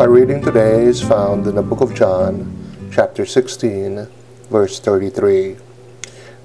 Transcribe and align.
Our 0.00 0.08
reading 0.08 0.40
today 0.40 0.84
is 0.84 1.02
found 1.02 1.46
in 1.46 1.56
the 1.56 1.62
book 1.62 1.82
of 1.82 1.94
John, 1.94 2.56
chapter 2.90 3.26
16, 3.26 4.08
verse 4.48 4.80
33. 4.80 5.56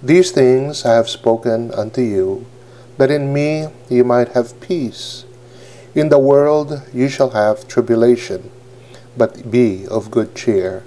These 0.04 0.32
things 0.32 0.84
I 0.84 0.96
have 0.96 1.08
spoken 1.08 1.72
unto 1.72 2.02
you, 2.02 2.46
that 2.98 3.10
in 3.10 3.32
me 3.32 3.68
ye 3.88 4.02
might 4.02 4.36
have 4.36 4.60
peace. 4.60 5.24
In 5.96 6.10
the 6.10 6.20
world 6.20 6.84
you 6.94 7.08
shall 7.08 7.30
have 7.30 7.66
tribulation, 7.68 8.52
but 9.16 9.50
be 9.50 9.88
of 9.88 10.12
good 10.12 10.36
cheer. 10.36 10.84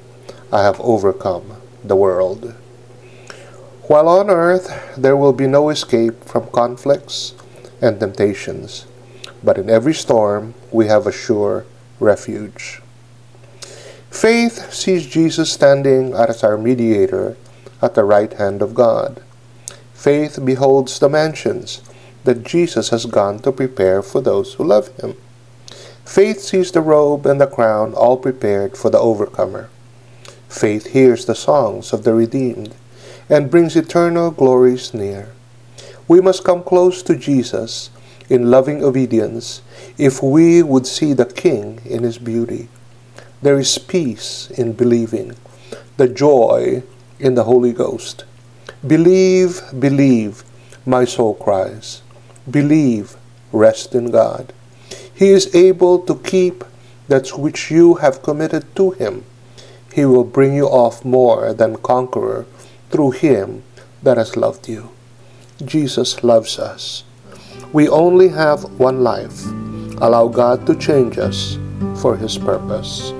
I 0.52 0.62
have 0.62 0.78
overcome 0.80 1.56
the 1.82 1.96
world. 1.96 2.54
While 3.88 4.08
on 4.08 4.28
earth 4.28 4.68
there 4.94 5.16
will 5.16 5.32
be 5.32 5.46
no 5.46 5.70
escape 5.70 6.22
from 6.24 6.52
conflicts 6.52 7.32
and 7.80 7.98
temptations, 7.98 8.84
but 9.42 9.58
in 9.58 9.70
every 9.70 9.94
storm 9.94 10.54
we 10.70 10.86
have 10.86 11.06
a 11.06 11.12
sure 11.12 11.64
refuge. 12.00 12.80
Faith 14.10 14.72
sees 14.72 15.06
Jesus 15.06 15.52
standing 15.52 16.14
as 16.14 16.42
our 16.42 16.56
mediator 16.56 17.36
at 17.82 17.94
the 17.94 18.04
right 18.04 18.32
hand 18.32 18.62
of 18.62 18.74
God. 18.74 19.22
Faith 19.92 20.38
beholds 20.44 20.98
the 20.98 21.08
mansions 21.08 21.82
that 22.24 22.44
Jesus 22.44 22.90
has 22.90 23.06
gone 23.06 23.38
to 23.40 23.52
prepare 23.52 24.02
for 24.02 24.20
those 24.20 24.54
who 24.54 24.64
love 24.64 24.88
him. 24.96 25.14
Faith 26.04 26.40
sees 26.40 26.72
the 26.72 26.80
robe 26.80 27.26
and 27.26 27.40
the 27.40 27.46
crown 27.46 27.92
all 27.94 28.16
prepared 28.16 28.76
for 28.76 28.90
the 28.90 28.98
overcomer. 28.98 29.68
Faith 30.48 30.86
hears 30.88 31.26
the 31.26 31.34
songs 31.34 31.92
of 31.92 32.04
the 32.04 32.14
redeemed 32.14 32.74
and 33.28 33.50
brings 33.50 33.76
eternal 33.76 34.30
glories 34.30 34.94
near. 34.94 35.28
We 36.08 36.22
must 36.22 36.44
come 36.44 36.62
close 36.62 37.02
to 37.02 37.16
Jesus 37.16 37.90
in 38.28 38.50
loving 38.50 38.82
obedience 38.82 39.62
if 39.96 40.22
we 40.22 40.62
would 40.62 40.86
see 40.86 41.12
the 41.12 41.24
King 41.24 41.80
in 41.84 42.02
his 42.02 42.18
beauty. 42.18 42.68
There 43.40 43.58
is 43.58 43.78
peace 43.78 44.50
in 44.50 44.72
believing, 44.72 45.36
the 45.96 46.08
joy 46.08 46.82
in 47.18 47.34
the 47.34 47.44
Holy 47.44 47.72
Ghost. 47.72 48.24
Believe, 48.86 49.62
believe, 49.78 50.44
my 50.84 51.04
soul 51.04 51.34
cries. 51.34 52.02
Believe, 52.50 53.16
rest 53.52 53.94
in 53.94 54.10
God. 54.10 54.52
He 55.12 55.30
is 55.30 55.54
able 55.54 55.98
to 56.00 56.14
keep 56.16 56.64
that 57.08 57.38
which 57.38 57.70
you 57.70 57.94
have 57.94 58.22
committed 58.22 58.64
to 58.76 58.92
him. 58.92 59.24
He 59.92 60.04
will 60.04 60.24
bring 60.24 60.54
you 60.54 60.66
off 60.66 61.04
more 61.04 61.52
than 61.52 61.76
conqueror 61.76 62.46
through 62.90 63.12
him 63.12 63.62
that 64.02 64.16
has 64.16 64.36
loved 64.36 64.68
you. 64.68 64.90
Jesus 65.64 66.22
loves 66.22 66.58
us. 66.58 67.02
We 67.72 67.86
only 67.88 68.28
have 68.28 68.64
one 68.80 69.02
life. 69.04 69.44
Allow 70.00 70.28
God 70.28 70.66
to 70.66 70.74
change 70.74 71.18
us 71.18 71.58
for 72.00 72.16
His 72.16 72.38
purpose. 72.38 73.12